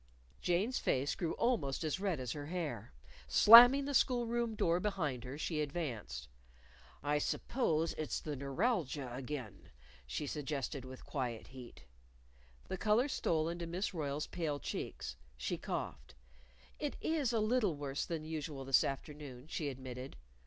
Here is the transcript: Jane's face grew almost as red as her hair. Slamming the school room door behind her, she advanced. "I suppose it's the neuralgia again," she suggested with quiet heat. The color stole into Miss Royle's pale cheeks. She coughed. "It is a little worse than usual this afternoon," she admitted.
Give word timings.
Jane's 0.41 0.79
face 0.79 1.13
grew 1.13 1.33
almost 1.33 1.83
as 1.83 1.99
red 1.99 2.19
as 2.19 2.31
her 2.31 2.47
hair. 2.47 2.91
Slamming 3.27 3.85
the 3.85 3.93
school 3.93 4.25
room 4.25 4.55
door 4.55 4.79
behind 4.79 5.23
her, 5.25 5.37
she 5.37 5.61
advanced. 5.61 6.27
"I 7.03 7.19
suppose 7.19 7.93
it's 7.99 8.19
the 8.19 8.35
neuralgia 8.35 9.13
again," 9.13 9.69
she 10.07 10.25
suggested 10.25 10.85
with 10.85 11.05
quiet 11.05 11.49
heat. 11.49 11.83
The 12.67 12.79
color 12.79 13.07
stole 13.07 13.47
into 13.47 13.67
Miss 13.67 13.93
Royle's 13.93 14.25
pale 14.25 14.57
cheeks. 14.57 15.17
She 15.37 15.59
coughed. 15.59 16.15
"It 16.79 16.95
is 16.99 17.31
a 17.31 17.39
little 17.39 17.75
worse 17.75 18.03
than 18.03 18.23
usual 18.25 18.65
this 18.65 18.83
afternoon," 18.83 19.45
she 19.49 19.69
admitted. 19.69 20.15